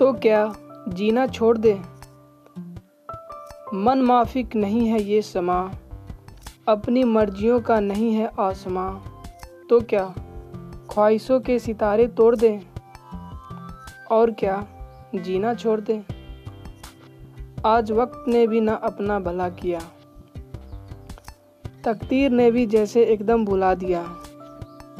[0.00, 0.54] तो क्या
[0.88, 1.80] जीना छोड़ दे?
[3.74, 5.72] मन माफिक नहीं है ये समा।
[6.68, 8.98] अपनी मर्जियों का नहीं है आसमां।
[9.70, 10.14] तो क्या
[10.90, 12.66] ख्वाहिशों के सितारे तोड़ दे?
[14.10, 14.66] और क्या
[15.14, 16.04] जीना छोड़ दे?
[17.66, 19.80] आज वक्त ने भी ना अपना भला किया।
[21.84, 24.02] तकदीर ने भी जैसे एकदम भुला दिया।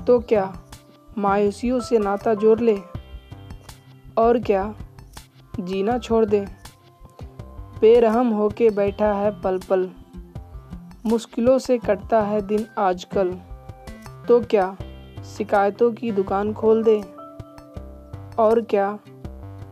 [0.07, 0.63] तो क्या
[1.19, 2.81] मायूसियों से नाता जोड़ ले?
[4.19, 4.75] और क्या
[5.61, 6.47] जीना छोड़ दे।
[7.81, 9.91] बेरहम होके बैठा है पल पल
[11.07, 13.31] मुश्किलों से कटता है दिन आजकल।
[14.29, 14.77] तो क्या
[15.37, 17.01] शिकायतों की दुकान खोल दे?
[18.39, 18.99] और क्या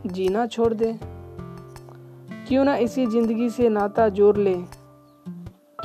[0.05, 0.99] जीना छोड़ दे?
[2.47, 4.55] क्यों ना इसी ज़िंदगी से नाता जोड़ ले?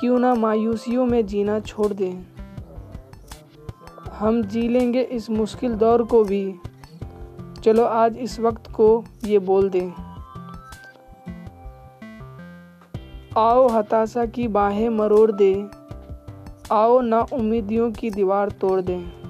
[0.01, 2.25] क्यों ना मायूसियों में जीना छोड़ दे?
[4.11, 6.55] हम जी लेंगे इस मुश्किल दौर को भी।
[7.65, 9.91] चलो आज इस वक्त को ये बोल दें।
[13.37, 15.67] आओ हताशा की बाहें मरोड़ दे।
[16.73, 19.24] आओ ना उम्मीदियों की दीवार तोड़ दें।